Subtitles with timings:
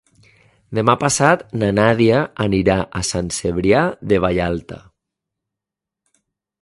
[0.77, 4.81] Demà passat na Nàdia anirà a Sant Cebrià de Vallalta.